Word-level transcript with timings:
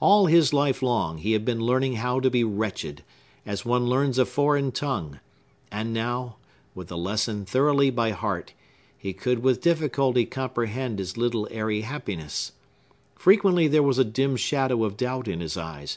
All 0.00 0.26
his 0.26 0.52
life 0.52 0.82
long, 0.82 1.16
he 1.16 1.32
had 1.32 1.42
been 1.42 1.60
learning 1.60 1.94
how 1.94 2.20
to 2.20 2.28
be 2.28 2.44
wretched, 2.44 3.02
as 3.46 3.64
one 3.64 3.86
learns 3.86 4.18
a 4.18 4.26
foreign 4.26 4.70
tongue; 4.70 5.18
and 5.72 5.94
now, 5.94 6.36
with 6.74 6.88
the 6.88 6.98
lesson 6.98 7.46
thoroughly 7.46 7.88
by 7.88 8.10
heart, 8.10 8.52
he 8.98 9.14
could 9.14 9.38
with 9.38 9.62
difficulty 9.62 10.26
comprehend 10.26 10.98
his 10.98 11.16
little 11.16 11.48
airy 11.50 11.80
happiness. 11.80 12.52
Frequently 13.14 13.66
there 13.66 13.82
was 13.82 13.96
a 13.98 14.04
dim 14.04 14.36
shadow 14.36 14.84
of 14.84 14.98
doubt 14.98 15.26
in 15.26 15.40
his 15.40 15.56
eyes. 15.56 15.96